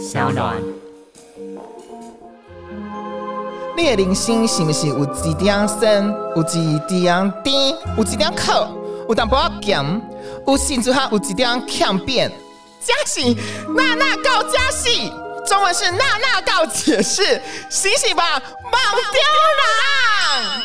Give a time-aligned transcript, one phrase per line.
[0.00, 0.56] 小暖。
[3.76, 8.50] 你的人生是不是有一点深，有一点甜，有一点苦，
[9.08, 10.00] 有淡薄仔咸，
[10.46, 12.32] 有甚至还有一点强变？
[12.80, 13.36] 嘉喜
[13.76, 15.12] 娜娜告嘉喜，
[15.46, 18.82] 中文是娜娜告解释，醒醒吧，忘
[19.12, 19.20] 掉
[19.60, 20.62] 啦！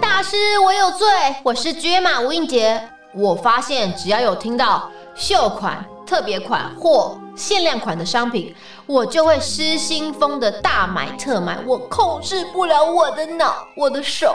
[0.00, 1.06] 大师，我有罪，
[1.42, 2.82] 我是绝马吴映洁。
[3.12, 8.52] 我发现，只要有听到秀款、特别款或限量款的商品，
[8.84, 11.56] 我就会失心疯的大买特买。
[11.64, 14.34] 我控制不了我的脑，我的手。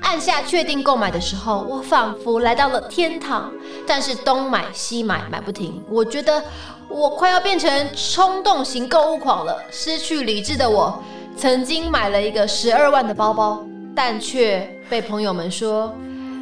[0.00, 3.52] 按下确定购买的时候，我仿佛来到了天堂。
[3.86, 5.84] 但是东买西买，买不停。
[5.90, 6.42] 我觉得
[6.88, 9.62] 我快要变成冲动型购物狂了。
[9.70, 11.02] 失去理智的我，
[11.36, 13.62] 曾经买了一个十二万的包包，
[13.94, 15.94] 但却被朋友们说。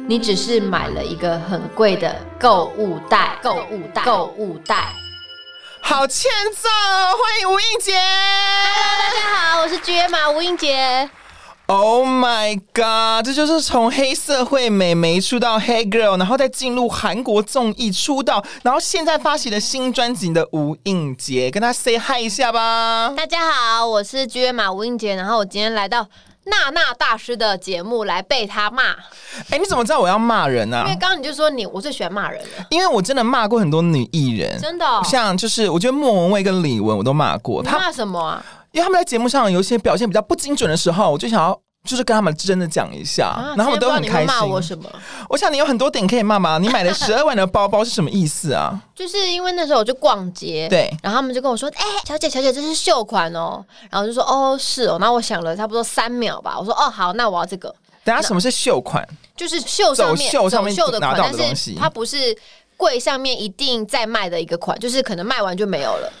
[0.09, 4.91] 你只是买了一个很贵的购物袋，购物袋，购物袋，
[5.81, 6.67] 好欠揍！
[6.67, 7.93] 欢迎吴映洁。
[7.93, 11.07] Hello，大家好，我是 GM 马吴映洁。
[11.67, 13.23] Oh my god！
[13.23, 23.13] 这就是从黑社会美眉出道黑 girl，然后再进入韩国综艺出道，然后现在发行的新专辑的吴映洁，跟他 say hi 一下吧。
[23.15, 26.07] 大家好，我是 GM 马吴映洁，然后我今天来到。
[26.49, 30.83] 娜娜大师的节目来被他骂，哎、欸，你怎么知道我要骂人呢、啊？
[30.85, 32.65] 因为刚刚你就说你，我最喜欢骂人了。
[32.69, 37.63] 因为我真的骂过很多女艺人，真的、哦，像就是我觉得莫文蔚跟李玟我都骂过。
[37.63, 38.45] 他骂什么啊？
[38.71, 41.59] 因为他们在节目上有一些表现比较不精准的时候，我就想要。
[41.85, 44.27] 就是跟他们真的讲一下，啊、然后我都很开心。
[44.27, 44.89] 骂我什么？
[45.29, 46.57] 我想你有很多点可以骂吗？
[46.59, 48.79] 你买了十二万的包包是什么意思啊？
[48.93, 59.07] 就是因为那时候我就逛街，对，然后他们就跟我说：“哎、欸，小姐，小姐，这是秀款哦。”然后就说：“哦，是哦。”然后我想了差不多三秒吧，我说：“哦，好，那我要这个。”等下什么是秀款？
[59.35, 62.35] 就是秀上面秀上面秀的款，的但是它不是
[62.75, 66.11] 柜上面一定在卖的一个款，就是可能卖完就没有了。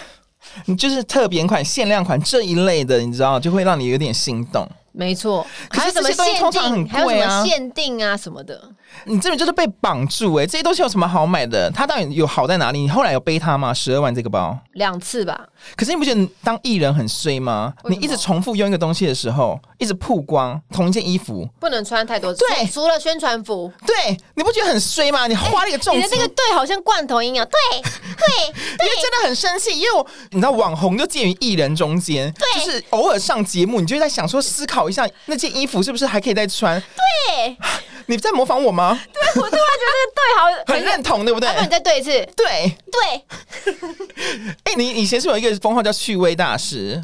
[0.66, 4.68] 你就是特别款、限量款这一类的，你知道，就会让你有点心动。
[4.96, 8.70] 没错，可是这些东西通常很贵啊，还有什么限定啊什么的。
[9.06, 11.68] 你这边就是被绑住哎、欸，这些东西有什么好买的？
[11.74, 12.78] 它到底有好在哪里？
[12.78, 13.74] 你后来有背它吗？
[13.74, 15.48] 十二万这个包两次吧。
[15.74, 17.74] 可是你不觉得当艺人很衰吗？
[17.88, 22.44] 你一直重复用一个东西的时候，一直曝光同一件衣服，不能穿太多次。
[22.46, 23.72] 对，除了宣传服。
[23.84, 25.26] 对，你不觉得很衰吗？
[25.26, 27.44] 你花了一个重、欸，你的这个对好像罐头音一样。
[27.46, 36.80] 对对 对，因为真的很生气，因为我你知道网红就介于艺人中间，就是偶尔上节目，你就在想说思考一下那件衣服是不是还可以再穿？
[36.80, 37.56] 对。
[38.06, 39.00] 你在模仿我吗？
[39.12, 41.48] 对，我突然觉得对，好， 很认同，对不对？
[41.56, 43.24] 那你再对一次，对对。
[44.64, 47.02] 哎、欸，你以前是有一个封号叫趣味大师？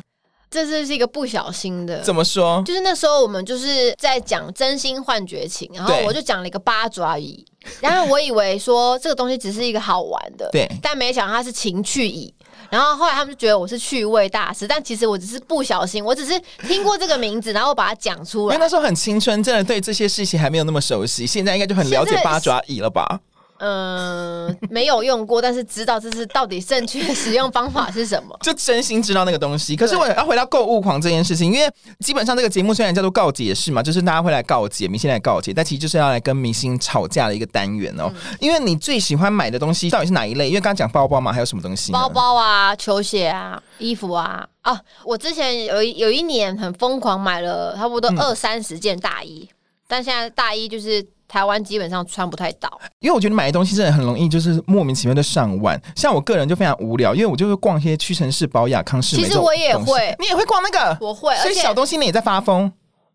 [0.50, 2.00] 这次是一个不小心的。
[2.00, 2.62] 怎么说？
[2.66, 7.46] 就是那时候我们就是在讲真心换绝情，然后我就讲了一个八爪椅，
[7.80, 12.34] 然后我以为说这个东西只是一个好玩的，对，但没想到它是情趣椅。
[12.70, 18.54] 然后后来他们就觉得我是趣味大师，但其实我只是不小心，我只是听过这个名字，然后把它讲出来。
[18.54, 23.20] 因为那时候很青春，真的对这些事情还没有那么熟悉，现在应该就很了解八爪椅了吧？
[23.60, 29.76] 嗯、呃，没有用过，但是知道这是到底正确的使用方法是什么， 就真心知道那个东西。
[29.76, 38.10] 可是我要回到购物狂这件事情，因为基本上这个节目虽然叫做告解式嘛，就是大家会来告解，明星来告解，但其实就是要来跟明星吵架的一个单元哦。
[38.14, 40.48] 嗯、因为你最喜欢买的东西到底是哪一类？
[40.48, 41.92] 因为刚刚讲包包嘛，还有什么东西？
[41.92, 44.48] 包包啊，球鞋啊，衣服啊。
[44.62, 49.54] 啊，我之前有有一年很疯狂买了差不多二三十件大衣，嗯、
[49.86, 51.06] 但现在大衣就是。
[51.30, 52.68] 台湾基本上穿不太到，
[52.98, 55.80] 因为我觉得买的东西真的很容易，就是莫名其妙的上万。
[55.94, 59.22] 像我个人就非常无聊，因为我就会逛一些屈臣氏、宝雅、康是美。
[59.22, 60.98] 其实我也会，你也会逛那个？
[61.00, 62.72] 我会，所以小东西你也在发疯，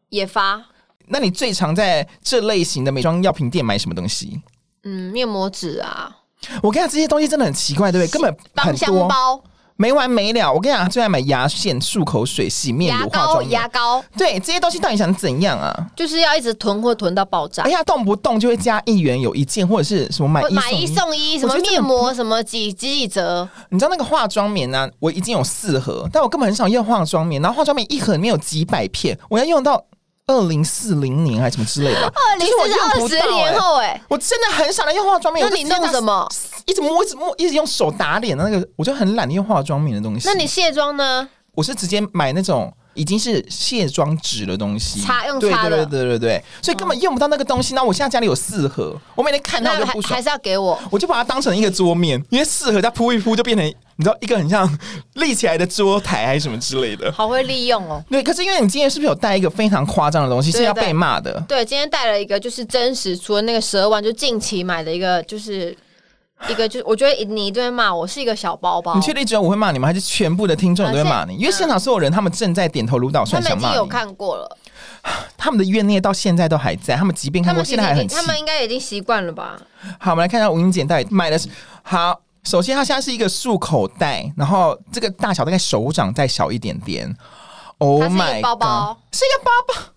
[0.07, 0.63] 也发。
[1.07, 4.41] 那你最常在这类型的美妆药品店买什么东西？
[4.83, 6.15] 嗯，面膜纸啊。
[6.63, 8.11] 我跟你讲，这些东西真的很奇怪，对不对？
[8.13, 8.31] 根本
[8.63, 8.85] 很多。
[8.87, 9.43] 芳香包。
[9.77, 15.75] 没完没了，我跟你讲，最爱买牙线、漱口水、洗面乳、化妆牙膏，牙膏，对这些东西到底想怎样啊？
[15.95, 17.63] 就是要一直囤货囤到爆炸。
[17.63, 23.47] 哎呀，动不动就会加一元有一件，或者是什么买一买一送一，什么面膜什么几几几折？
[23.69, 24.89] 你知道那个化妆棉呢、啊？
[24.99, 27.41] 我已经有四盒，但我根本很少用化妆棉。
[27.41, 29.83] 然后化妆棉一盒里面有几百片，我要用到。
[30.27, 32.01] 二零四零年还是什么之类的？
[32.13, 35.47] 二零四二十年后哎、欸，我真的很少来用化妆棉。
[35.47, 36.27] 那你弄什么？
[36.65, 40.27] 一直摸，一直摸，一直用手打脸的那个，我就很懒得用化妆棉的东西。
[40.27, 41.27] 那你卸妆呢？
[41.53, 47.75] 我是直接买那种已经是卸妆纸的东西，擦用擦的，对对对对对，所以根本用不到那个东西。
[47.75, 53.73] 那我现在家里有四盒，我每天看到就不爽，还是要给我，我就把它当成一个桌面，因为四盒再铺一铺就变成。
[53.97, 54.69] 你知道一个很像
[55.13, 58.03] 立起来的桌台还是什么之类的，好会利用哦。
[58.09, 61.41] 对，可是因为你今天是不是有带一个非常夸张的东西，是要被骂的？
[61.47, 65.73] 对，今天带了一个就是真实，除了那个十二万，就近期买的一个就是
[66.49, 68.95] 一个就是，我觉得你一定会骂我是一个小包包。
[68.95, 69.87] 你确定只有我会骂你吗？
[69.87, 71.35] 还是全部的听众都会骂你？
[71.35, 73.75] 因为现场所有人他们正在点头如捣蒜，想骂你。
[73.75, 74.57] 有看过了，
[75.37, 76.95] 他们的怨念到现在都还在。
[76.95, 78.07] 他们即便看过，现在还很。
[78.07, 79.57] 他们应该已经习惯了吧？
[79.99, 81.49] 好，我们来看一下吴英姐到底买的是
[81.83, 82.21] 好。
[82.43, 87.11] 首先，它现在是一个束口袋，然后这个大小大概手掌再小一点点。
[87.79, 88.43] Oh my god！
[88.43, 89.94] 包包是一个包包。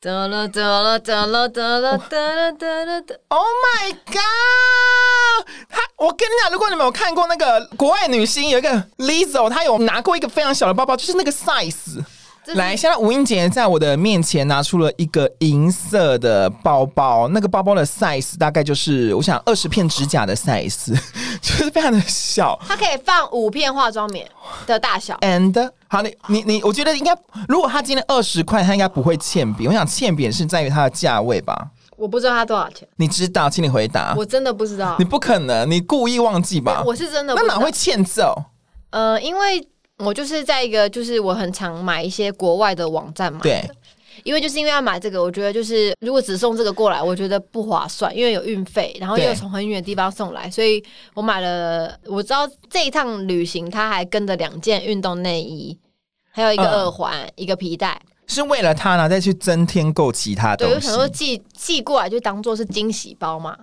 [0.00, 5.44] 得了得了得了得了得了得了得！Oh my god！
[5.68, 12.00] 他，我跟你讲，如果你们有看过那个国外女星有一个 Lizzo，她有拿过一个非常小的包包，就是那个 size。
[12.54, 20.94] 来，现在吴英杰在我的面前拿出了一个银色的包包，那个包包的 size 大概就是我想二十片指甲的 size，
[21.42, 22.58] 就是非常的小。
[22.66, 24.26] 它可以放五片化妆棉
[24.66, 25.16] 的大小。
[25.18, 27.16] And 好，你你你，我觉得应该，
[27.48, 29.68] 如果他今天二十块，他应该不会欠扁。
[29.68, 31.68] 我想欠扁是在于它的价位吧？
[31.96, 32.86] 我不知道它多少钱。
[32.96, 34.14] 你知道，请你回答。
[34.16, 34.96] 我真的不知道。
[34.98, 36.82] 你不可能，你故意忘记吧？
[36.86, 37.54] 我是真的不知道。
[37.54, 38.34] 那哪会欠揍？
[38.90, 39.68] 呃，因为。
[39.98, 43.62] 我就是在一个，就是我很常买一些国外的网站嘛，对，
[44.22, 50.82] 因为就是因为要买这个，我觉得就是如果只送这个过来，我觉得不划算，因为有运费，然后又从很远的地方送来，所以
[51.14, 51.98] 我买了。
[52.06, 55.76] 我知道这一趟旅行，他还跟着两件运动内衣，
[56.30, 60.74] 还有一个耳环，嗯、一个皮带，是为了他呢再去增添购其他东西。
[60.74, 63.56] 对，我想说寄寄过来就当做是惊喜包嘛，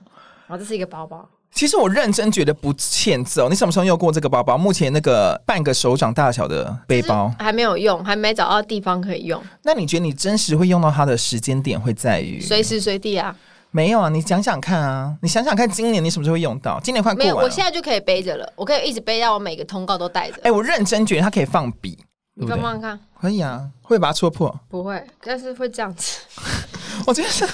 [0.48, 1.30] 然后这是一个包包。
[1.56, 3.48] 其实我认真觉得不欠揍。
[3.48, 4.58] 你什么时候用过这个包包？
[4.58, 9.42] 目前那个半个手掌大小的背包还没有用，还没找到地方可以用。
[9.64, 13.34] 那你觉得你真实会用到它的时间点会在于随时随地啊？
[13.72, 16.78] 没有啊，你想想看啊，你想想看，今年你什么时候会用到？
[16.84, 20.42] 今年快过完了，没有，我现在就可以背着了，我可以一直背到我每个通告都带着。
[20.44, 21.98] 哎，我认真觉得它可以放笔，
[22.34, 24.54] 你放放看，可以啊，会把它戳破？
[24.68, 26.20] 不会，但是会这样子。
[27.08, 27.48] 我觉得是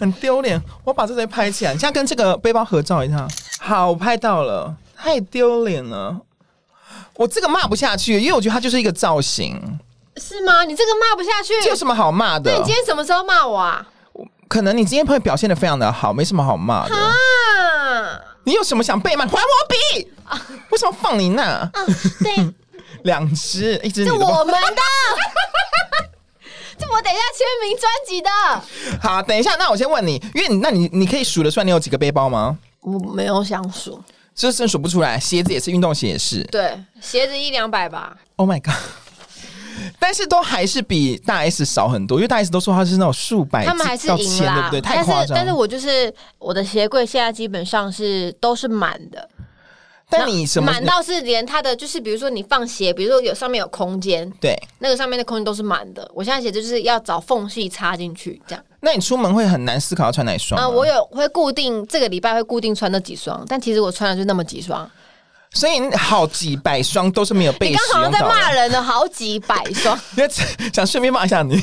[0.00, 3.28] 很丢脸，我把这些拍起来，你现在跟这个背包合照一下。
[3.60, 6.16] 好，我拍到了，太丢脸了。
[7.14, 9.60] 我这个骂不下去，因为我觉得它就是一个造型。
[10.16, 10.64] 是吗？
[10.64, 12.50] 你这个骂不下去，这有什么好骂的？
[12.50, 13.86] 那你今天什么时候骂我啊？
[14.48, 16.96] 可能你今天会表现的非常的好，没什么好骂的。
[16.96, 17.14] 啊！
[18.44, 19.26] 你有什么想被骂？
[19.26, 19.38] 还我
[19.68, 20.10] 笔！
[20.24, 20.40] 啊！
[20.70, 21.42] 为什么放你那？
[21.42, 21.70] 啊，
[22.24, 22.52] 对，
[23.04, 24.04] 两只，一只。
[24.04, 24.82] 是我们的。
[26.90, 28.30] 这我等一下签名专辑的。
[29.00, 32.58] 好，等一下，那我先问你，因为你，那你你可以数得出来你有几个背包吗？
[32.80, 34.02] 我没有想数，
[34.34, 35.18] 就是真数不出来。
[35.18, 36.42] 鞋子也是，运动鞋也是。
[36.44, 38.16] 对，鞋子一两百吧。
[38.36, 38.74] Oh my god！
[39.98, 44.80] 但是都还是比大 S 少很多，因为大 S 都说他是那种数百，他们还是赢啦，对不对？
[44.80, 45.26] 太夸张。
[45.28, 49.28] 但是，但是我就是我的鞋柜现在基本上是都是满的。
[50.10, 56.10] 但你什么满到是连它的就是，比如说你放鞋，比如说有上面有空间，对，那个上面的空间都是满的。
[56.12, 58.64] 我现在鞋子就是要找缝隙插进去，这样。
[58.80, 60.68] 那你出门会很难思考要穿哪一双啊？
[60.68, 64.90] 我有会固定这个礼拜会固定穿那几双，但其实我穿的就那么几双。
[65.52, 67.70] 所以好几百双都是没有被。
[67.70, 69.98] 你刚好像在骂人的好几百双，
[70.72, 71.60] 想顺便骂一下你，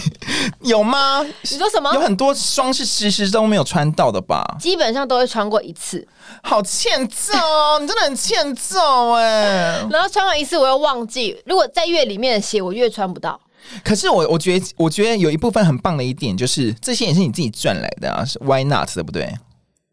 [0.62, 1.24] 有吗？
[1.24, 1.94] 你说什么？
[1.94, 4.44] 有很多双是其实都没有穿到的吧？
[4.60, 6.06] 基本上都会穿过一次，
[6.44, 7.80] 好欠揍哦！
[7.80, 9.86] 你真的很欠揍哎。
[9.90, 13.40] 然后穿完一次我又忘记，如果在月里面的鞋我越穿不到。
[13.84, 19.34] 可是我我觉得我觉得有一部分很棒的一点就是这些也是你自己赚来的啊，是 Why not 对不对？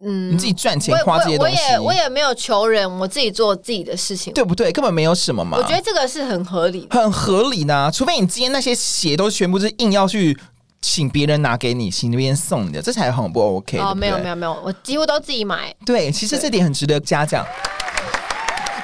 [0.05, 4.71] 嗯，你自己赚钱花这些东西，我也我也没有求人，我自己做自己的事情，对不对？
[4.71, 5.57] 根本没有什么嘛。
[5.57, 7.91] 我觉得这个是很合理，很合理的。
[7.91, 10.39] 除非你今天那些鞋都全部是硬要去
[10.81, 13.79] 请别人拿给你，请别人送你的，这才很不 OK。
[13.79, 15.75] 哦，没有没有没有，我几乎都自己买。
[15.87, 17.45] 对，其实这点很值得嘉奖。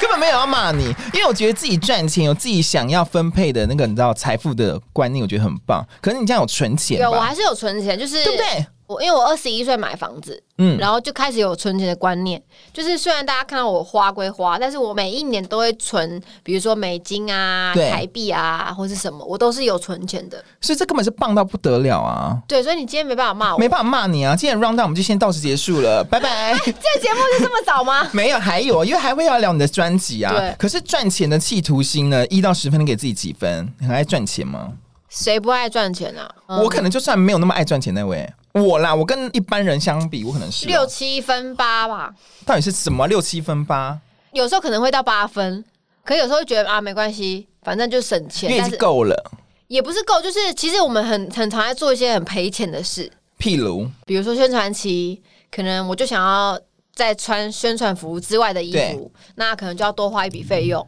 [0.00, 5.86] 根本没有要骂你，因为我觉得自己赚钱有自己想要分配的那个你知道财富的观念，我觉得很棒。
[6.00, 8.66] 可是你这样有存钱，对，我还是有存钱，就是对不对？
[8.90, 12.42] 我因为我二十一岁买房子，嗯，然后就开始有存钱的观念。
[12.72, 20.44] 就是虽然大家看到我花归花，但是我每一年都会存，比如说美金啊、台币啊，或是什么，我都是有存钱的。
[20.60, 22.36] 所以这根本是棒到不得了啊！
[22.48, 24.34] 对，所以你今天没办法骂我，没办法骂你啊！
[24.34, 26.52] 今天 round down 我们就先到此结束了，拜拜。
[26.66, 28.08] 这个节目就这么早吗？
[28.12, 30.32] 没有，还有，因为还会要聊你的专辑啊。
[30.36, 30.52] 对。
[30.58, 32.26] 可是赚钱的企图心呢？
[32.26, 33.72] 一到十分，你给自己几分？
[33.78, 34.72] 你很爱赚钱吗？
[35.08, 36.28] 谁不爱赚钱啊？
[36.46, 38.28] 我可能就算没有那么爱赚钱那位。
[38.52, 42.14] 我啦，我跟一般人相比，我可能是六七分八吧。
[42.44, 43.98] 到底是什么六七分八？
[44.32, 45.64] 有时候可能会到八分，
[46.04, 49.32] 可有时候觉得啊，没关系，反正就省钱，因为是够了。
[49.68, 56.58] 也不是够，就是其实我们很很常在做一些很赔钱的事，譬如，比如说宣传期，可能我就想要
[56.92, 60.84] 在穿宣传服之外的衣服，那可能就要多花一笔费用。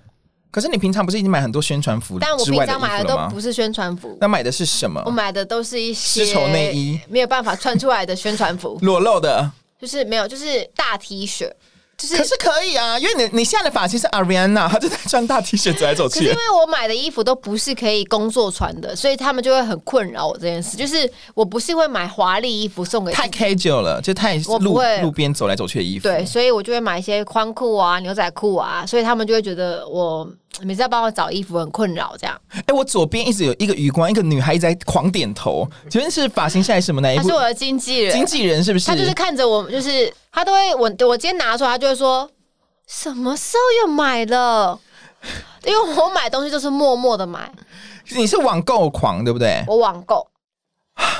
[0.52, 4.16] 可是你平常不是已经买很多宣传服，但我平常买的都不是宣传服。
[4.20, 5.02] 那买的是什么？
[5.06, 11.50] 我买的都是一些丝绸内衣，没有办法穿出来的宣传服， 裸露的，就是没有，就是大 T 恤。
[11.94, 16.20] 就是可是可以啊，因为你你现在的发型是 Ariana，她就在穿大 T 恤走来走去。
[16.20, 20.76] 可是因为我买的衣服都不是可以工作穿的，所以他们就会很困扰我这件事。
[20.76, 26.08] 就是我不是会买华丽衣服送给太 casual 了，就太路路边走来走去的衣服。
[26.08, 30.28] 对，所以我就会买一些宽裤啊、牛仔裤啊，所以他们就会觉得我
[30.60, 32.38] 每次要帮我找衣服很困扰这样。
[32.50, 35.66] 哎、欸，我左边一直有一个余光，一个女孩一直在狂点头。
[35.90, 37.22] 请问是发型下来什么那一部？
[37.22, 38.86] 他是我的经纪人，经纪人是不是？
[38.86, 42.30] 他就是看着我，就是他都会我我今天拿出来，他就会说。
[42.84, 44.78] 什么时候又买了？
[45.64, 47.50] 因为我买东西都是默默的买。
[48.10, 49.64] 你是网购狂对不对？
[49.66, 50.26] 我网购。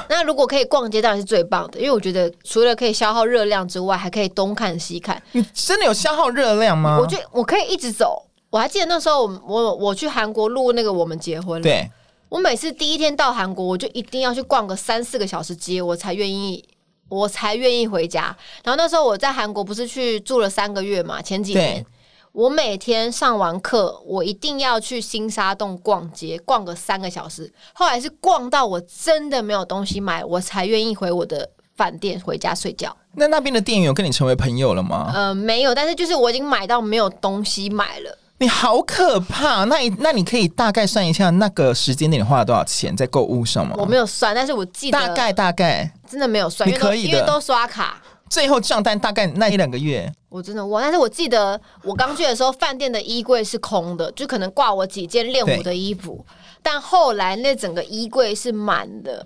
[0.09, 1.79] 那如果可以逛街，当然是最棒的。
[1.79, 5.23] 因为我觉得除了可以消耗热量之外，还可以东看西看。
[5.33, 6.99] 你真的有消耗热量吗？
[7.01, 8.23] 我觉得我可以一直走。
[8.53, 11.63] 我还记得那时候我，我去韩国录那个我们结婚了。
[11.65, 11.91] 对。
[12.29, 16.65] 我每次第一天到韩国，我就一定要去逛个三四个小时街，我才愿意。
[17.09, 18.35] 我才愿意回家。
[18.65, 21.21] 然后那时候我在韩国不是去住了三个月嘛？
[21.21, 21.85] 前几年
[22.33, 27.53] 我每天上完课，我一定要去新沙洞逛街，逛个三个小时。
[27.75, 32.97] 后来是逛到我真的没有东西买，我才愿意回我的饭店回家睡觉。
[33.15, 35.13] 那那边的店员有跟你成为朋友了吗？
[35.15, 38.19] 呃，没有，但是就是我已经买到没有东西买了。
[38.43, 39.63] 你好可怕！
[39.67, 43.77] 那你那你可以大概算一下那个时间点你花了多少钱在购物上吗？
[43.79, 46.69] 我没有算，但是我记得大概大概真的没有算。
[46.69, 50.83] 你可以的，因为都刷卡，最后账单大概那一两个月，我真的忘。
[50.83, 56.27] 但是我记得我刚去的时候，饭店的衣柜是空的，就可能挂我几件练舞的衣服。
[56.65, 59.25] 但后来那整个衣柜是满的。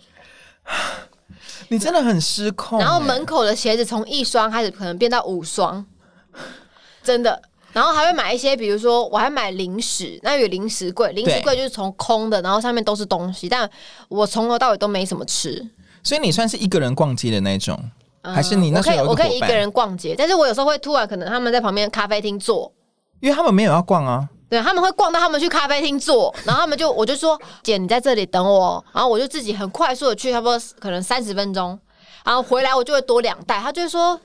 [1.68, 2.78] 你真的很失控。
[2.78, 5.86] 然后门口的鞋子从一双开始，可能变到五双，
[7.02, 7.40] 真的。
[7.72, 13.68] 然后还会买一些，比如说我还买零食，那有零食柜，零食柜就是从空的，然后上面都是东西，但
[14.08, 15.62] 我从头到尾都没什么吃。
[16.02, 17.78] 所以你算是一个人逛街的那种，
[18.22, 22.72] 嗯、还是你那时候有个我可以我可以一个人逛街，但是我有时候会突然可能他们在旁边咖啡厅坐，
[23.20, 31.78] 因为他们没有要逛啊，对，他们会逛到他们去咖啡厅坐，然后他们就我就说姐你在这里等我，然后我就自己很快速的去，差不多可能三十分钟，
[32.24, 34.18] 然后回来我就会多两袋，他就会说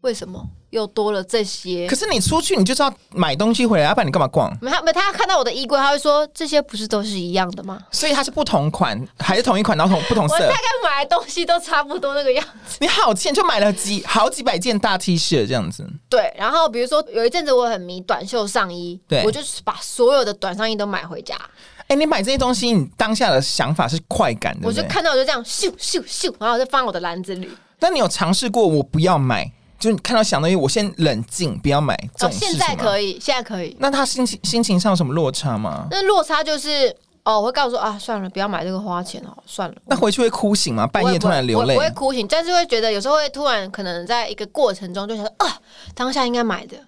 [0.00, 0.44] 为什么？
[0.74, 4.52] 又多了这些，可是你出去你就是要买东西回来，要不然你干嘛逛？
[4.60, 7.78] 没他没他看到我的衣柜，他会说这些不是都是一样的吗？
[7.92, 10.34] 所以它是不同款还是同一款，然后同 不同色？
[10.34, 12.78] 我大概买的东西都差不多那个样子。
[12.80, 15.88] 你好贱，就买了几好几百件大 T 恤这样子。
[16.08, 21.36] 对，然后比如说有一阵子我很迷短袖上衣，对，我就是把所有的短上衣都买回家。
[21.82, 27.48] 哎、欸，你买这些东西，你当下的想法是快感的，我就看到我就这样咻咻咻，然后我就放我的篮子里。
[27.80, 29.52] 那你有尝试过我不要买？
[29.84, 31.94] 就你看到想东西，我先冷静，不要买。
[32.20, 33.76] 哦，现在可以，现在可以。
[33.78, 35.86] 那他心情心情上有什么落差吗？
[35.90, 36.88] 那落差就是，
[37.22, 39.74] 哦，我会告诉说啊，算了，不要买这个花钱哦，算了。
[39.84, 40.86] 那回去会哭醒吗？
[40.86, 41.74] 半夜突然流泪？
[41.74, 45.58] 不会哭醒，但是会觉得有时候会突然可能在一个过程中就想说啊，
[45.94, 46.78] 当下应该买的。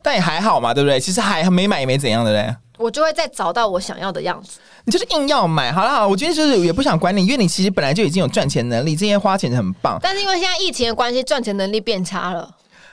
[0.00, 0.98] 但也还好嘛，对不对？
[0.98, 2.56] 其实还没买也没怎样的嘞。
[2.78, 4.58] 我就会再找到我想要的样子。
[4.84, 9.98] 你就是硬要买，好了好了，我今天就是也不想管你，因为你其实本来就已经有赚钱能力，这些花钱很棒。
[10.00, 12.48] 但是因为现在疫情的关系，赚钱能力变差了。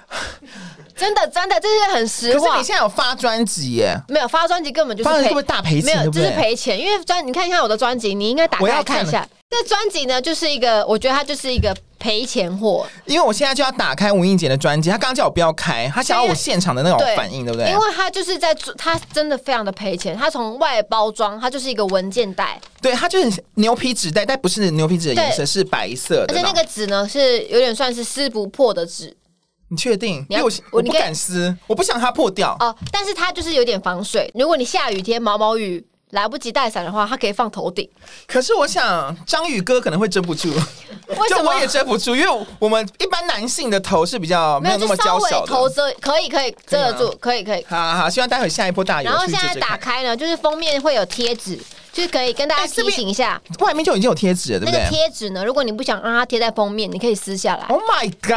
[0.96, 2.48] 真的真的，这是很实话。
[2.48, 3.98] 可是你现在有发专辑耶？
[4.08, 5.98] 没有发专辑，根本就是赔，会不会大赔钱？
[5.98, 6.12] 没有？
[6.12, 6.80] 就是赔钱。
[6.80, 9.28] 因为专，你看一下我的专辑，你应该打开看一下。
[9.50, 12.86] 这专辑呢，就是一个，我觉得它就是一个赔钱货。
[13.06, 17.68] 因为我现在就要打开吴映洁的专辑，他刚刚叫我不要开，他想要我现场的那种反应，对不对？
[17.72, 20.16] 因为他就是在做，他真的非常的赔钱。
[20.16, 26.34] 他从外包装，它就是一个文件袋，对，它就是牛皮纸袋，但不是牛皮纸的颜色，是白色的。
[26.34, 29.16] 而且那个纸呢，是有点算是撕不破的纸。
[29.70, 30.24] 你确定？
[30.30, 32.56] 因为我我不敢撕，我不想它破掉。
[32.60, 34.30] 哦，但是它就是有点防水。
[34.36, 35.84] 如果你下雨天毛毛雨
[36.16, 37.88] 来不及带伞的话，它可以放头顶。
[38.26, 40.52] 可是我想章宇哥可能会遮不住，
[41.30, 45.48] 就我也遮不住，因为我们一般男性的头是比较没有那么娇小的。
[45.48, 47.64] 头遮可以可以遮得住，可以可以。
[47.70, 49.06] 好好好，希望待会下一波大雨。
[49.06, 51.60] 然后现在打开呢，就是封面会有贴纸。
[51.96, 54.82] 就可以跟大家提醒一下，外面就已经有贴纸了，对不对？
[54.82, 57.66] 那个贴纸呢，如果你不想让它贴在封面，你可以撕下来。
[57.68, 58.32] Oh my god！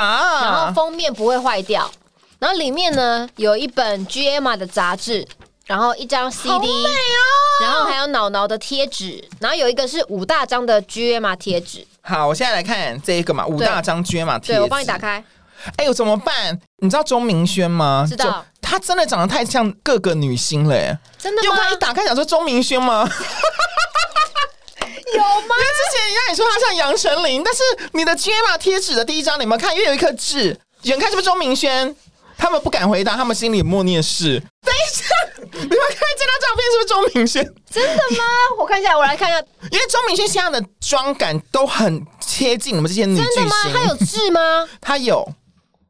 [0.45, 1.91] 然后封面不会坏掉。
[2.39, 5.27] 然后里面呢有一本 G M A 的杂志，
[5.67, 7.48] 然后一张 C D，好美哦！
[7.61, 11.87] 然后还有脑脑的贴纸，然后有一个是五大张的 G M 贴纸。
[12.03, 14.53] 好，我现在来看这一个嘛，五大张 G M 贴纸。
[14.55, 15.23] 对，我帮你打开。
[15.77, 16.59] 哎呦，怎么办？
[16.79, 18.07] 你知道钟明轩吗？
[18.09, 18.45] 知道。
[18.63, 20.97] 他真的长得太像各个女星了，耶。
[21.19, 21.45] 真的吗？
[21.45, 23.01] 因为我刚一打开，想说钟明轩吗？
[25.15, 25.55] 有吗？
[25.57, 27.63] 因为之前人家也说他像杨丞琳，但是
[27.93, 29.75] 你的 GMA 贴纸的第一张你们看？
[29.75, 31.95] 因为有一颗痣，远看是不是钟明轩？
[32.37, 34.39] 他们不敢回答，他们心里默念是。
[34.39, 35.08] 等一下，你们看这张照片
[36.71, 37.45] 是不是钟明轩？
[37.71, 38.25] 真的吗？
[38.59, 39.39] 我看一下，我来看一下。
[39.71, 43.35] 因为钟明轩现在的妆感都很贴近我们这些女巨星。
[43.35, 43.57] 真的吗？
[43.73, 44.69] 他有痣吗？
[44.81, 45.27] 他有。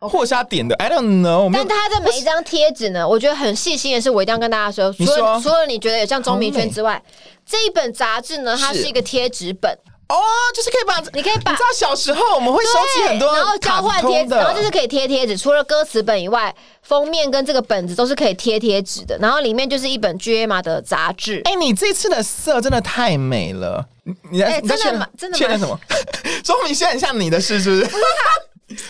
[0.00, 1.50] 或者是他点的，I don't know。
[1.52, 7.02] 但他的每一张贴纸呢，我觉得很细心的是，我一定要跟大家说，除了除了你觉得有像钟明轩之外，
[7.44, 9.76] 这一本杂志呢，它是一个贴纸本。
[10.08, 10.16] 哦，
[10.54, 15.36] 就是可以把，你可以把，你知道小时候我们会收集很多，然后交换贴纸，然后就是可以贴贴纸。
[15.36, 19.18] 除了歌词本以外，封面跟这个本子都是可以贴贴纸的。
[19.18, 21.42] 然后里面就是一本 GMA 的杂志。
[21.44, 25.78] 哎，你这次的色真的太美了，你你在真的真的确认什么？
[26.42, 27.90] 钟明轩很像你的事是不是？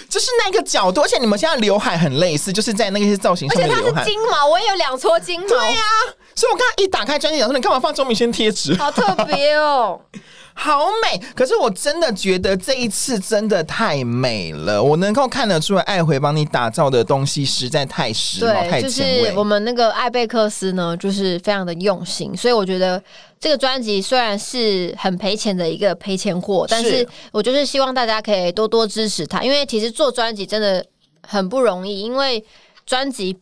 [0.09, 3.69] 就是那个角度，而且你们现在刘海很类似，就是在那些造型上面。
[3.71, 5.49] 而且它是金毛，我也有两撮金毛。
[5.49, 8.75] 对呀、啊，所以我刚刚一打开专辑，想说你干嘛放周明轩贴纸？
[8.77, 10.01] 好特别哦，
[10.61, 11.21] 好美。
[11.35, 18.83] 可是我真的觉得这一次真的太美了，我能够看得出来，爱回帮你打造的东西实在太时髦、太前卫。
[18.83, 23.03] 就是我们那个艾贝克斯呢，就是非常的用心，所以我觉得。
[23.41, 30.85] 这个专辑虽然是很赔钱的一个赔钱货，但是我就是希望大家可以多多支持他，因为其实做专辑真的
[31.23, 32.45] 很不容易，因为
[32.85, 33.39] 专辑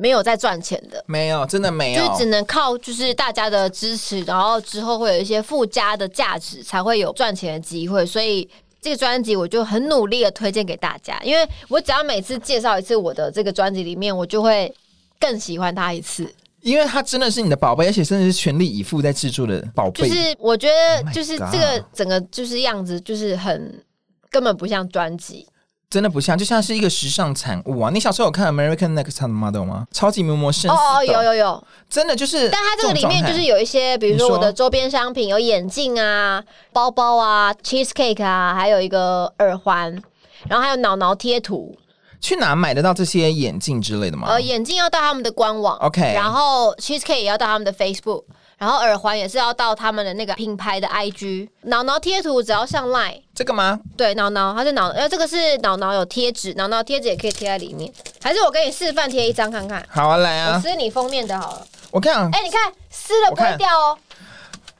[0.00, 8.06] 没有在赚钱的，没有，真的没有，就只能靠就是大家的支持，然后之后会有一些附加的价值，才会有赚钱的机会。
[8.06, 8.48] 所以
[8.80, 14.74] 这个专辑我就很努力的推荐给大家，因为我只要每次介绍一次我的这个专辑里面，我就会
[15.20, 16.26] 更喜欢它一次。
[16.62, 20.08] 因为它真的是你的宝贝，而且真的是全力以赴在制作的宝贝。
[20.08, 23.82] 就是我觉得，就是这个整个就是样子，就是很
[24.30, 25.46] 根本不像专辑，
[25.90, 27.90] 真的不像，就像是一个时尚产物啊！
[27.92, 29.88] 你小时候有看《American Next Top Model》吗？
[29.90, 32.48] 超级名模生哦哦，有有有，真的就是。
[32.48, 36.40] 但它这个里面就是有一些，比如说我的周边商品，有眼镜啊、
[36.72, 40.00] 包包啊、cheesecake 啊，还有一个耳环，
[40.48, 41.76] 然后还有脑脑贴图。
[42.20, 44.28] 去哪买得到这些眼镜之类的吗？
[44.28, 48.22] 呃，眼镜要到他们的官网，OK，然后 cheesecake 也要到他们的 Facebook，
[48.60, 51.48] 然后耳环也是要到他们的那个品牌的 IG。
[51.62, 53.80] 脑脑贴图只要上 Line，这个吗？
[53.96, 57.90] 对，脑脑它是脑，呃，这个是脑脑有贴纸，脑脑贴纸也可以贴在里面。
[58.22, 59.82] 还是我给你示范贴一张看看？
[59.88, 61.66] 好啊，来啊，我撕你封面的好了。
[61.90, 63.98] 我看，哎、欸，你看撕了不会掉哦。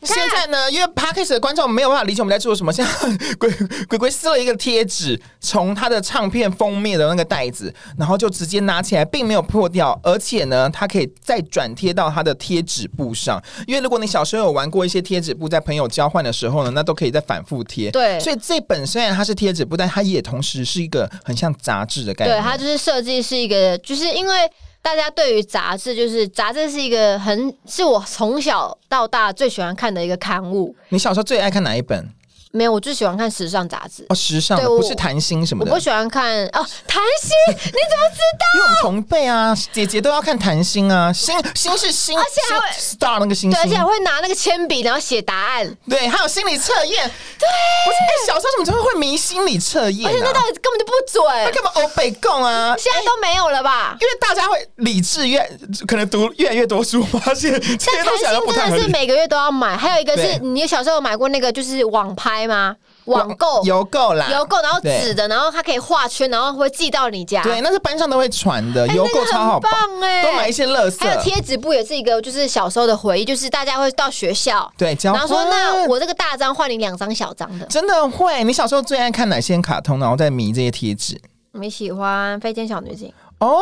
[0.03, 3.51] 现在呢，因为 Podcast 的观众没有办法理解我们在做什么，现在鬼
[3.89, 13.43] 鬼鬼撕了一个贴纸，从他的唱片封面的那个袋子，然后就直接拿起来，并没有破掉，而且呢，它可以再转贴到他的贴纸布上。
[13.67, 17.91] 因为如果你小时候有玩过一些贴纸布，在朋友交换的时候呢，那都可以再反复贴。
[17.91, 22.39] 对，所以这本虽然它是贴纸布，但它也同时是一个很像杂志的概念。
[22.39, 24.51] 对，它就是设计是一个，就是因为。
[24.83, 30.75] 大家对于杂志，就是杂志是一个很是我从小到大最喜欢看的一个刊物。
[30.89, 32.09] 你小时候最爱看哪一本？
[32.53, 35.71] 没有，我最喜欢看时尚杂志哦，时尚的不是谈心什么的。
[35.71, 38.45] 我不喜欢看哦，谈心，你怎么知道？
[38.55, 45.77] 因为我们同辈啊，姐姐都要看谈心啊，心心是心，而且还会 star 那个心，对，而且还会拿那个铅笔，然后写答案。
[45.89, 47.09] 对，还有心理测验。
[47.39, 47.47] 对，
[47.85, 50.11] 不是，哎，小时候怎么就会迷心理测验？
[50.11, 53.97] 而且那到底根本就不准，那根本欧北共啊，现在都没有了吧？
[54.01, 55.39] 因为大家会理智越
[55.87, 58.81] 可能读越来越多书，发现这些东西都不太合理。
[58.81, 62.77] 真的是每个月都要买，还有一个是你小时候有买过那个就是网拍吗？
[63.07, 67.43] 网购邮购啦，邮购，然后纸的，然后它可以画圈，然后会寄到你家。
[67.43, 69.73] 对，那是班上都会传的，邮购超好棒
[70.03, 70.23] 哎！
[70.23, 71.05] 都买一些乐色。
[71.05, 78.45] 还有贴纸布也是一个，就是小时候的回忆，就是大家会到学校，对，然后说那我这个大张换你两张小张的，真的会。
[78.45, 81.21] 你小时候最爱看哪些卡通，然后再迷这些贴纸？
[81.53, 83.09] 你喜欢《飞天小女警》。
[83.41, 83.59] 哦，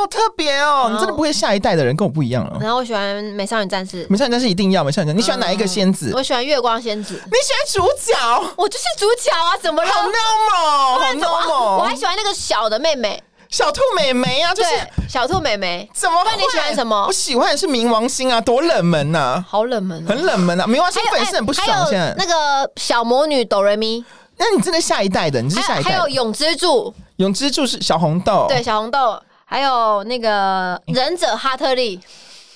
[0.00, 0.88] 好特别哦！
[0.90, 2.58] 你真的不会下一代的人跟我不一样了。
[2.60, 5.16] 然后我喜欢《美少女战士》，美少女战士一定要美少女战士。
[5.16, 6.10] 你喜欢哪一个仙子？
[6.14, 7.14] 我喜欢月光仙子。
[7.14, 8.54] 你喜欢主角？
[8.56, 9.56] 我就是主角啊！
[9.62, 9.88] 怎么了？
[9.88, 11.76] 好 normal，好 normal。
[11.78, 14.70] 我还喜欢那个小的妹妹，小兔美眉啊，就是
[15.08, 15.88] 小兔美眉。
[15.94, 16.36] 怎么会？
[16.36, 17.06] 你喜欢什么？
[17.06, 19.44] 我喜欢的是冥王星啊，多冷门呐！
[19.46, 20.66] 好冷门，很冷门啊！
[20.66, 21.86] 冥王星粉丝很不爽。
[21.88, 24.04] 现在那个小魔女哆瑞咪，
[24.38, 25.40] 那你真的下一代的？
[25.40, 25.92] 你是下一代？
[25.92, 29.20] 还有永之助，永之助是小红豆，对，小红豆。
[29.44, 32.00] 还有那个忍者哈特利，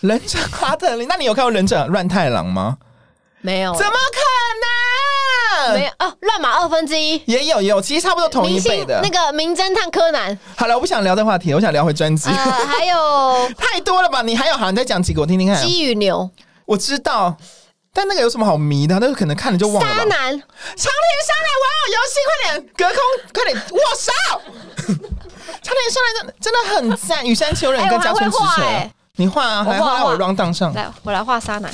[0.00, 2.78] 忍者哈特利，那你有看过忍者乱太郎吗？
[3.42, 5.74] 没有，怎么可能？
[5.74, 9.02] 没有哦，乱马二分之一也有，也有，其实差不多同一辈的。
[9.02, 10.38] 那个名侦探柯南。
[10.56, 12.30] 好了，我不想聊这话题，我想聊回专辑。
[12.30, 14.22] 呃、还有 太多了吧？
[14.22, 15.62] 你还有好，你再讲几个我听听看。
[15.62, 16.30] 鸡与牛，
[16.64, 17.36] 我知道，
[17.94, 18.98] 但那个有什么好迷的？
[18.98, 19.80] 那个可能看了就忘了。
[19.80, 22.98] 渣男，长田沙男，玩偶游戏，快点，隔空，
[23.32, 24.10] 快点握手。
[25.62, 31.72] 长点上来的真的很赞，羽山丘人跟加村直球，你画啊，来画在我 round down 上，来我来画沙男。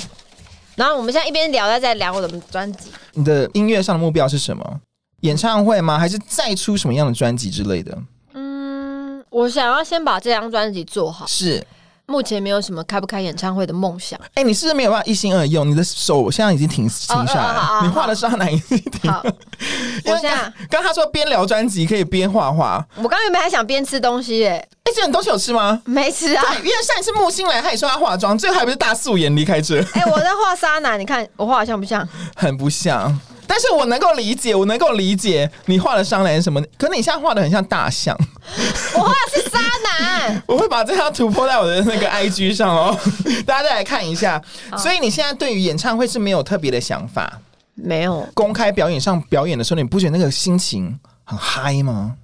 [0.76, 2.92] 然后我们现在一边聊，再在聊我的专辑。
[3.14, 4.80] 你的音乐上的目标是什么？
[5.22, 5.98] 演唱会吗？
[5.98, 7.98] 还是再出什么样的专辑之类的？
[8.34, 11.26] 嗯，我想要先把这张专辑做好。
[11.26, 11.66] 是。
[12.10, 14.18] 目前没有什么开不开演唱会的梦想。
[14.34, 15.70] 哎、欸，你是不是没有办法一心二用？
[15.70, 19.22] 你的手现在已经停停下来了，哦、你画的伤哪已经停了？
[20.06, 24.48] 我现在刚他说边聊专辑可以边画画，我刚原本还想边吃东西耶。
[24.82, 25.80] 哎、欸，这种东西有吃吗？
[25.84, 26.42] 没吃啊。
[26.56, 29.80] 因为上一次木星来，他也说他化妆，最后还不是大素颜离开这。
[29.92, 32.06] 哎、欸，我在画沙男，你看我画的像不像？
[32.34, 33.16] 很不像。
[33.50, 38.16] 但是我能够理解，我能够理解你画的商人什么，可是你现在画的很像大象。
[38.94, 40.40] 我画的是渣男。
[40.46, 42.96] 我会把这张图 po 在我的那个 IG 上哦，
[43.44, 44.40] 大家再来看一下。
[44.78, 47.40] 所以你现在对于演唱会是没有特别的想法？
[47.74, 48.24] 没有。
[48.34, 52.14] 公开表演上表演的时候，你不觉得那个心情很嗨吗？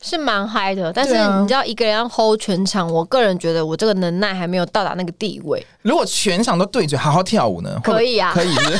[0.00, 5.66] 是蛮嗨的，但是你知道一个人要 hold 全场，我个人觉得我这个能耐还没有到达那个地位。
[5.82, 7.80] 如果全场都对嘴好好跳舞呢？
[7.82, 8.78] 可以啊，可以是是。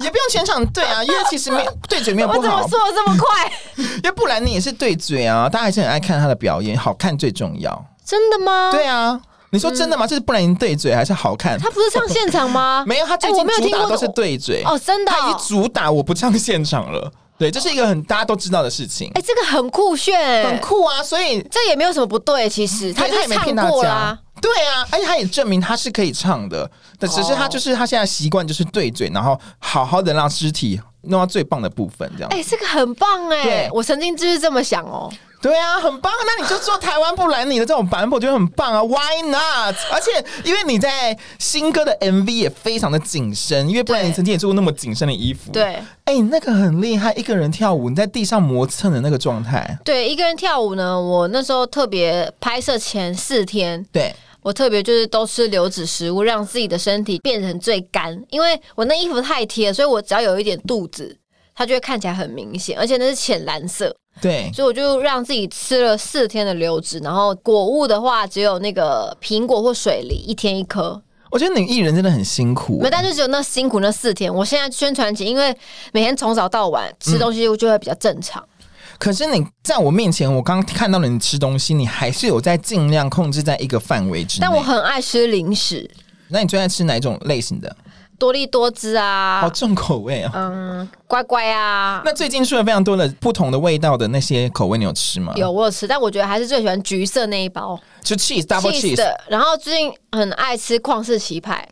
[0.04, 2.38] 也不用全场对啊，因为其实没对嘴没有不好。
[2.40, 3.52] 我怎么说的这么快？
[3.76, 7.84] 因为布兰妮也是对嘴啊，大家还是很爱看她的表演，好看最重要。
[8.04, 8.70] 真的吗？
[8.72, 10.06] 对啊，你说真的吗？
[10.06, 11.58] 这、是布兰妮对嘴还是好看？
[11.58, 12.82] 他不是唱现场吗？
[12.86, 15.14] 没有，他最近主打都是对嘴哦，真的、哦。
[15.18, 19.10] 他已经主打我不唱现场了，对，这是一个很大家都知道的事情。
[19.14, 21.02] 哎，这个很酷炫，很酷啊！
[21.02, 24.18] 所以这也没有什么不对，其实他就唱过啦、啊。
[24.40, 32.30] 对啊，而且他也证明他是可以唱的，但只是他就是他现在习惯就是对嘴，然后好好的让肢体弄到最棒的部分，这样。
[32.30, 35.12] 哎，这个很棒哎，我曾经就是这么想哦。
[35.42, 39.74] 对啊，很棒，那你就做台湾布兰妮的这种版本，我觉得很棒啊，Why not？
[39.90, 45.50] 而且因为你在新歌的 MV 也非常的紧身，因为不然你曾经也做过那么紧身的衣服。
[45.50, 49.78] 对，哎，那个很厉害，一个人跳舞，你在地上磨蹭的那个状态。
[49.82, 54.14] 对，一个人跳舞呢，我那时候特别拍摄前四天，对。
[54.42, 61.16] 我特别就是都吃流质食物，让自己的身体变成最干，因为我那衣服太贴，所以我只要有一点肚子，
[61.54, 63.94] 它就会看起来很明显，而且那是浅蓝色。
[64.20, 71.00] 对，所以我就让自己吃了四天的流质，然后果物的话只有那个苹果或水梨，一天一颗。
[71.30, 74.34] 我觉得你艺人真的很辛苦，没，但是只有那辛苦那四天。
[74.34, 75.56] 我现在宣传期，因为
[75.92, 78.42] 每天从早到晚吃东西，就会比较正常。
[78.42, 78.59] 嗯
[79.00, 84.46] 可是你在我面前，我刚刚看到了你吃东西，你还是有在尽量控制在一个范围之内。
[84.46, 85.90] 但我很爱吃零食，
[86.28, 87.74] 那你最爱吃哪一种类型的？
[88.18, 90.30] 多力多汁啊，好重口味啊。
[90.34, 92.02] 嗯，乖乖啊。
[92.04, 95.32] 那最近出了非常多的不同的味道的那些口味，你有吃吗？
[95.34, 99.18] 有，我有吃，但我觉得还是最喜欢橘色那一包，就 cheese double cheese 的。
[99.28, 101.66] 然后最近很爱吃旷世奇派。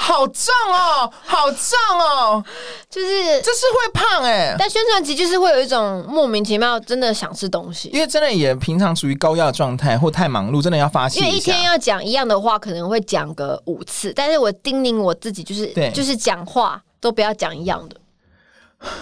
[0.00, 2.44] 好胀哦，好胀哦，
[2.88, 11.20] 就是这是会胖哎、欸，但宣传期就是会有一种莫名其妙真的想吃东西，因为真的也平常属于高压状态或太忙碌，真的要发泄。
[11.20, 17.96] 因为一天要讲一样的话，可能会讲个五次，但是我叮咛我自己，就是对，就是讲话都不要讲一样的。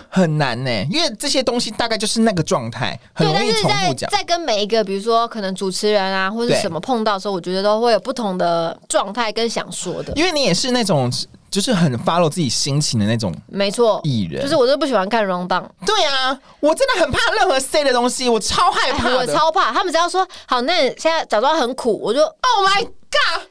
[0.08, 4.10] 很难呢、欸，因为这些东西大概就是那个状态，很容易重复讲。
[4.10, 10.12] 在跟每一个，比如说可能主持人啊，或者什么碰到的时候，我觉得都会有不同的状态跟想说的。
[10.16, 11.12] 因为你也是那种
[11.50, 14.42] 就是很 follow 自己心情的那种，没错，艺人。
[14.42, 15.66] 就是我都不喜欢看 rundown。
[15.84, 19.72] 对啊，我真的很怕任何 say 的东西，我超害怕、欸，我超怕。
[19.72, 22.88] 他们只要说好，那你现在假装很苦，我就 Oh my。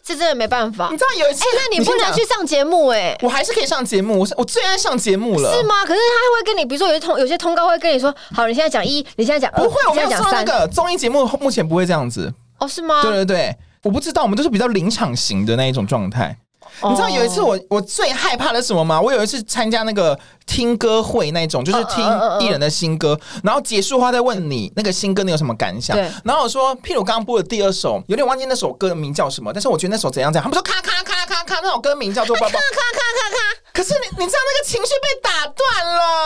[0.04, 5.84] 这真的没办法，你知道有一次，哎、欸，那你不能去上节目哎、欸，我还是可以上节目，我我最爱上节目了，是吗？
[5.86, 13.01] 可是他会跟你，比如说有些通有些通告会跟你说，好，你现在讲一，你现在讲二，不会，我没有上那个综艺节目，目前不会这样子，哦，是吗？
[13.01, 16.38] 对对对，我不知道，我们都是比较临场型的那一种状态。
[16.83, 18.99] 你知道有一次我我最害怕的是什么吗？
[18.99, 22.05] 我有一次参加那个听歌会那种，就是听
[22.39, 25.97] 艺人的新歌，然后结束后再问你那个新歌你有什么感想？
[26.23, 30.43] 然后我说，譬如刚刚播的第二首，有点忘记那首歌的名叫什么，但是我觉得那首怎样怎样。
[30.43, 32.51] 他们说咔咔咔咔咔，那首歌名叫做《包包》。
[32.53, 33.61] 咔咔咔咔咔。
[33.73, 36.24] 可是你你知道那个情绪被打断了，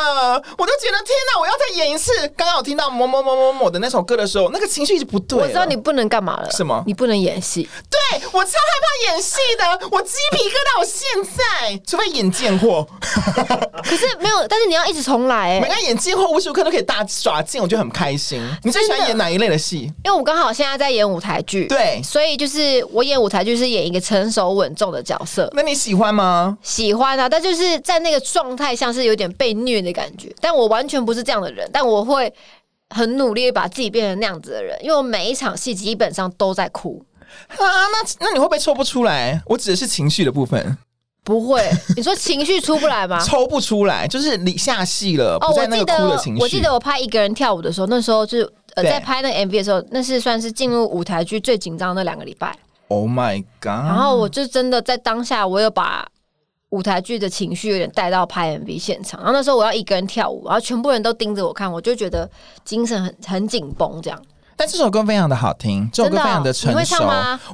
[0.59, 1.39] 我就觉得天哪！
[1.39, 2.11] 我要再演一次。
[2.35, 5.39] 刚刚我听到某某某某某的那首歌的时候，那个情绪一直不对。
[5.39, 6.51] 我知道你不能干嘛了。
[6.51, 6.83] 什么？
[6.85, 7.67] 你不能演戏。
[7.89, 12.85] 对，我超害怕演戏的，我鸡皮疙瘩，我现在除非演贱货。
[13.83, 15.57] 可是没有，但是你要一直重来。
[15.57, 18.41] 哎，每个演贱货无时无刻都可以大耍贱，我觉得很开心。
[18.63, 19.91] 你最喜欢演哪一类的戏？
[20.03, 25.49] 因为我刚好现在在演舞台剧，对，所以就是我演舞台剧是演一个成熟稳重的角色。
[25.53, 26.57] 那你喜欢吗？
[26.61, 28.19] 喜欢啊，但就是在那个。
[28.19, 32.33] 状态像是有点被虐的感觉，但我完全不是这样的人，但我会
[32.89, 37.03] 很努力把自己变成那样子的人，因为我每一场戏基本上都在哭
[37.47, 37.57] 啊。
[37.57, 39.41] 那那你会不会抽不出来？
[39.45, 40.77] 我指的是情绪的部分，
[41.23, 41.69] 不会。
[41.95, 43.19] 你说情绪出不来吗？
[43.25, 46.41] 抽不出来，就是你下戏了，不在那个哭的情绪。
[46.41, 52.57] 我记得我拍一个人跳舞的时候，那时候就是呃在拍那个 MV 的时候，那是算是进入舞台剧最紧张的那两个礼拜。
[52.87, 53.85] Oh my god！
[53.85, 56.07] 然后我就真的在当下，我有把。
[56.69, 62.29] 舞台剧的情绪有点带到拍 MV 现场，然后那时候我要一个人跳舞，然后全部人都盯着我看，我就觉得
[62.63, 64.21] 精神很很紧绷这样。
[64.55, 66.97] 但这首歌非常的好听，这首歌非常的成熟。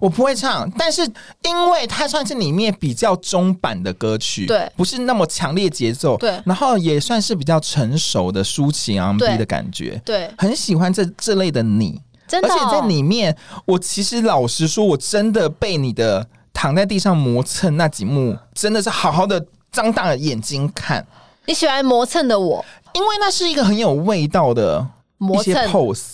[0.01, 1.07] 我不会唱，但是
[1.43, 12.51] 因为它算是里面比较中版的歌曲，对，不是那么强烈节奏，对，然后也算是比较成熟的抒情 R&B 的感觉，对，很喜欢这这类的你，真的、哦。
[12.51, 21.05] 而且在里面，我其实老实说，我真的被你的躺在地上磨蹭那几幕，真的是好好的张大了眼睛看。
[21.45, 22.63] 你喜欢磨蹭的我，
[22.93, 24.87] 因为那是一个很有味道的
[25.19, 26.13] 一些 pose。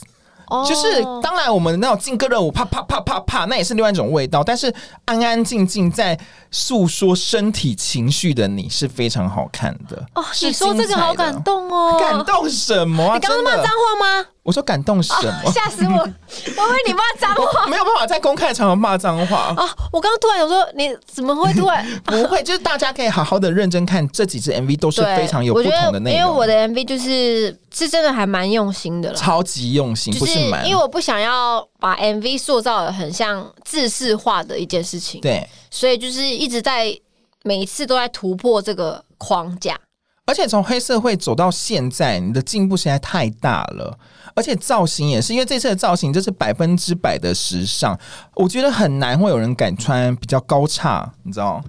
[0.67, 4.43] 就是，当然我们那种劲歌热舞，啪啪啪啪啪，那也是另外一种味道。
[4.43, 4.73] 但是
[5.05, 6.19] 安安静静在
[6.51, 10.21] 诉说身体情绪的你是非常好看的哦。
[10.41, 13.13] 你说这个好感动哦，感动什么啊？
[13.13, 14.27] 你刚刚骂脏话吗？
[14.43, 15.51] 我说感动什么？
[15.51, 15.97] 吓、哦、死我！
[15.97, 19.75] 我以为你骂脏话， 没有办法在公开场合骂脏话啊！
[19.93, 21.85] 我刚刚突然想说，你怎么会突然？
[22.05, 26.19] 不会，就是大家可以好好的认真看这几支 MV，都是非常有不同的内容。
[26.19, 36.91] 因为我的 MV 就是是真的还蛮用心的了，超级用心，就是因为我不想要把 MV 塑造的很像制式化的一件事情，对，所以就是一直在
[37.43, 39.79] 每一次都在突破这个框架。
[40.25, 43.97] 而且从黑社会走到现在，你的进步实在太大了。
[44.33, 47.99] 而且造型也是，因为这次的造型就是百分之百的时尚，
[48.33, 51.61] 我觉得很难会有人敢穿比较高叉，你知道？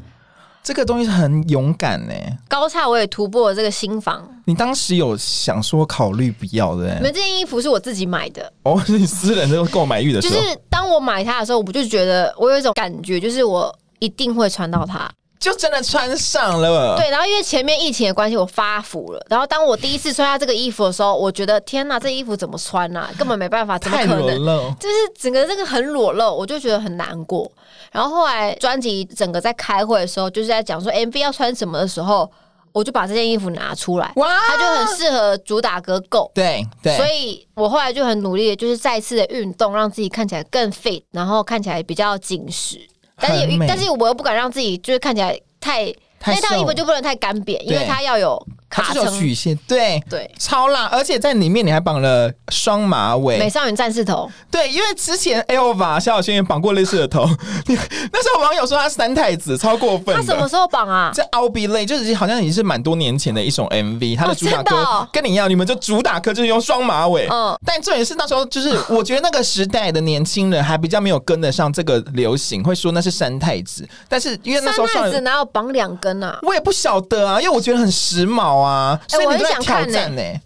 [0.62, 2.14] 这个东西是很勇敢呢。
[2.46, 4.24] 高叉我也突破了这个心房。
[4.44, 6.94] 你当时有想说考虑不要的？
[6.94, 10.34] 你们这件衣服是我自己买的哦，是你私人的购买欲的时候。
[10.36, 15.10] 就是当我买它的时候，我不就觉得我有一种感觉，就是我一定会穿到它。
[15.42, 17.10] 就真的穿上了，对。
[17.10, 19.20] 然后因为前面疫情的关系，我发福了。
[19.28, 23.10] 然后当我第一次穿下这个衣服的时候，我觉得天哪，这衣服怎么穿啊？
[23.18, 24.76] 根本没办法，怎么可能？
[24.78, 27.50] 就是整个这个很裸露，我就觉得很难过。
[27.90, 32.30] 然后后来专辑整个在开会的时候，就是在讲说 MV 要穿什么的时候，
[32.70, 36.30] 我就把这件衣服拿出来，哇，它就很适合主打歌 Go。
[36.32, 42.78] 对对，所以我后来就很努力，就是再次的运动，让自己看起来更 fit，然后看起来比较紧实。
[43.22, 45.86] 但是，但是我又不敢让自己就是看起来太，
[46.22, 48.46] 太那套衣服就不能太干瘪，因为它要有。
[48.74, 54.26] 它是有曲线，对对，超辣，而且在里面你还绑了双马尾，美少女战士头。
[54.50, 57.28] 对，因为之前 Elva 萧亚轩也绑过类似的头，
[57.68, 60.16] 那时候网友说他三太子，超过分。
[60.16, 61.12] 他什么时候绑啊？
[61.14, 67.28] 这 I'll Be Late，就是好像已经是蛮多年前的一种 MV，他的主打歌跟你一样，你们就主打歌就是用双马尾。
[67.30, 73.86] 嗯，但重点是那时候就是我觉得那个时代的年轻人还比较没有跟得上这个流行，会说那是三太子。
[74.08, 76.38] 但是因为那时候三太子哪有绑两根啊？
[76.42, 80.40] 我也不晓得啊，因为我觉得很时髦啊，所以你都在挑战呢、欸，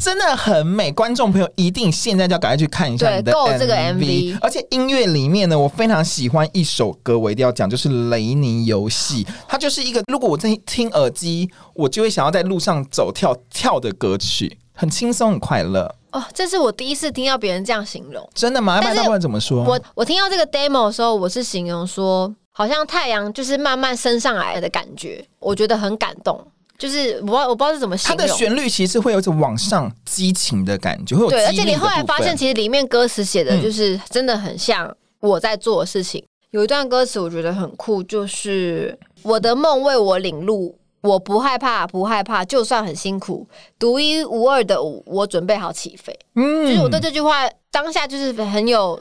[0.00, 0.90] 真的很美。
[0.90, 4.38] 观众朋友一定现在就要赶快去看一下你的 MV，这个 MV。
[4.40, 9.24] 而且音乐里面呢，我非常喜欢一首歌，我一定要讲，就是《雷尼游戏》。
[9.46, 15.94] 它就是一个，如果我在听耳机，我就会想要在路上走跳跳的歌曲，很轻松，很快乐。
[16.12, 18.76] 哦，这是我第一次听到别人这样形容，真的吗？
[18.94, 19.64] 要不然怎么说？
[19.64, 26.46] 我我听到这个 demo 的时候，我是形容说，好像太阳就是慢慢升上来的感觉，我觉得很感动。
[26.78, 36.20] 就是我我不知道是怎么形容，它的旋律其实会有一种往上激情的感觉，会有对，而且你后来发现，其实里面歌词写的就是真的很像我在做的事情。
[36.20, 43.46] 嗯、有一段歌词我觉得很酷，就是我的梦为我领路，我不害怕，不害怕，就算很辛苦，
[43.78, 46.18] 独一无二的舞，我准备好起飞。
[46.34, 49.00] 嗯，就是我对这句话当下就是很有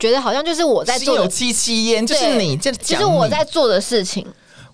[0.00, 4.26] 觉得，好像就是我在做的，有戚戚焉，就是你，这其实我在做的事情。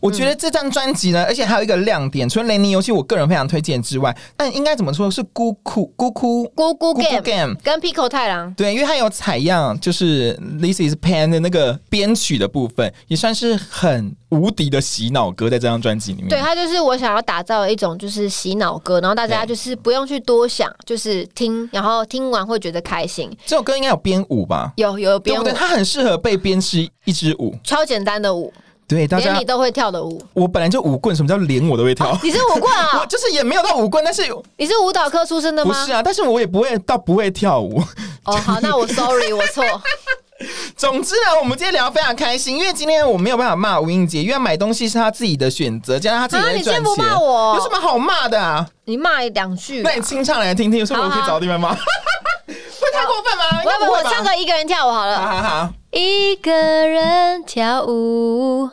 [0.07, 16.29] 我觉得这张专辑呢，而且还有一个亮点，除了雷尼游戏我个人非常推荐之外，但应该怎么说是咕咕咕咕咕咕 game 跟 Pico 太郎对，因为它有采样，就是 This is Pain 的那个编曲的部分，也算是很无敌的洗脑歌，在这张专辑里面。
[16.29, 23.31] 对，它就是我想要打造的一种就是洗脑歌，然后大家就是不用去多想，就是听，然后听完会觉得开心。
[23.45, 24.73] 这首歌应该有编舞吧？
[24.77, 28.53] 有有编舞，对，它很适合被编织一支舞，超简单的舞。
[28.88, 32.11] 对，大家连你都会跳的舞，我本来就舞棍，什么叫连我都会跳？
[32.12, 32.99] 哦、你是舞棍啊？
[33.03, 34.22] 我就是也没有到舞棍，但是
[34.57, 35.75] 你是舞蹈科出身的吗？
[35.75, 37.83] 不是啊，但是我也不会到不会跳舞。
[38.25, 39.64] 哦，好，那我 sorry，我错。
[40.77, 46.75] 总之呢，我们今天聊得非常开心，因为今天我没有办法骂吴映洁，因为买东西是他自己的选择，加上他自己在赚钱。
[46.75, 48.66] 啊、你先不骂我，有什么好骂的啊？
[48.85, 51.75] 你骂两句，那你清唱来听听，有什么我可以找地方骂？
[52.46, 53.62] 会太过分吗？
[53.64, 55.18] 我要不我唱歌一个人跳舞好了。
[55.18, 58.68] 好好好，一个人跳舞。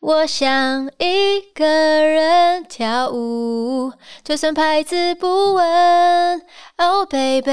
[0.00, 6.42] 我想一个人跳舞，就算拍子不稳。
[6.76, 7.50] Oh baby，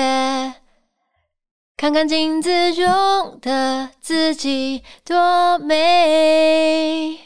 [1.77, 7.17] 看看镜子中的自己多美。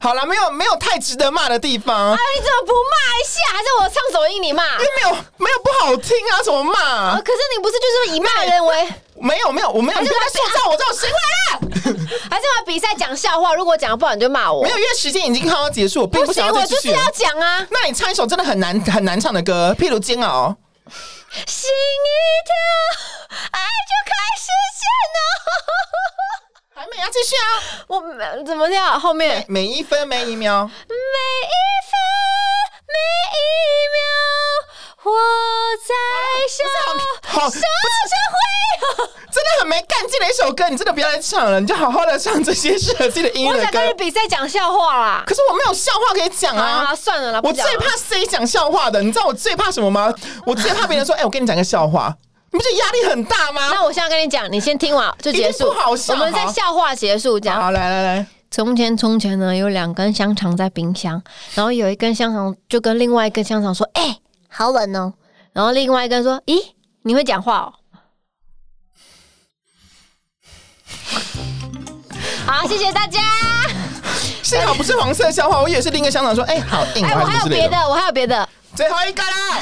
[0.00, 2.10] 好了，没有没有太值得骂的地方。
[2.10, 3.40] 哎，你怎么不骂一下？
[3.52, 4.64] 还是我唱首音你骂？
[4.64, 7.22] 因为没有没有不好听啊，怎么骂、啊？
[7.24, 8.92] 可是你不是就是以骂人为？
[9.22, 11.48] 没有没有，我没有，你不要塑造我这种行为啊！
[12.28, 14.62] 还是我比赛讲笑话，如果讲不好你就骂我。
[14.64, 16.90] 没有，因为时间已经快要结束，我并不想要继续。
[16.90, 17.64] 我就是要讲啊。
[17.70, 20.54] 那你唱一首真的很难很难唱的歌，譬如《煎熬》。
[21.46, 22.08] 心一
[22.44, 22.52] 跳，
[23.52, 24.46] 爱就开始
[24.80, 24.82] 煎
[25.16, 25.20] 熬。
[26.74, 27.46] 还没啊继续啊？
[27.86, 28.02] 我
[28.44, 28.98] 怎么跳？
[28.98, 31.54] 后面每，每一分每一秒，每一
[31.88, 31.94] 分
[32.88, 32.94] 每
[33.38, 33.40] 一
[33.94, 34.02] 秒，
[35.04, 35.10] 我
[35.82, 35.92] 在
[36.48, 36.62] 笑，
[37.40, 37.60] 好，不是
[39.32, 43.58] 真的很没干劲的一首歌，你真的不要再唱了，你就好好的唱这些适合自己的音乐歌。
[43.58, 46.94] 我想跟你比赛讲笑话啦，可是我没有笑话可以讲啊，啊！
[46.94, 50.14] 算了啦，我最怕谁讲笑话的，你知道我最怕什么吗？
[50.46, 52.14] 我最怕别人说：“哎、欸，我跟你讲个笑话。”
[52.52, 53.70] 你不觉得压力很大吗？
[53.72, 55.72] 那我现在跟你讲，你先听完就结束。
[55.72, 57.60] 不好笑，我们在笑话结束讲。
[57.60, 61.22] 好，来来来，从前从前呢，有两根香肠在冰箱，
[61.54, 64.21] 然后有一根香肠就跟另外一根香肠说：“哎、欸，
[64.52, 65.14] 好冷哦。”
[65.54, 66.60] 然后另外一个说：“咦，
[67.02, 67.72] 你会讲话哦。
[72.46, 73.20] ”好，谢谢大家。
[74.42, 77.04] 幸好不是黄色笑话，我以为是另一个香港说：“哎、欸，好硬。
[77.06, 78.48] 欸”哎，我还有别的，我还有别的。
[78.74, 79.60] 最后一个啦，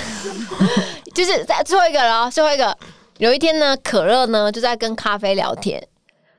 [1.14, 2.30] 就是在最后一个了。
[2.30, 2.76] 最后一个，
[3.18, 5.84] 有一天呢，可乐呢就在跟咖啡聊天，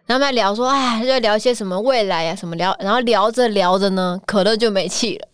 [0.05, 5.27] 然后在聊说：“哎，就在聊一些什么未来啊，什么聊。”然后聊着聊着呢，可乐就没气了。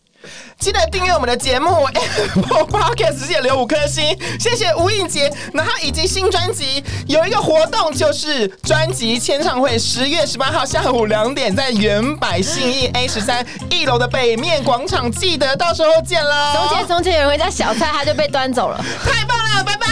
[0.59, 4.03] 记得订阅我们的节目 Apple Podcast，直接留五颗星，
[4.39, 5.31] 谢谢吴映洁。
[5.53, 16.53] 然后以及新专辑有一个活动，就是专辑签唱会，十月十八号下午两点，在原百信义 A 十三一楼的北面广场，记得到时候见喽。
[16.55, 18.83] 中间从前有一家小菜，他就被端走了。
[19.03, 19.87] 太棒了，拜拜。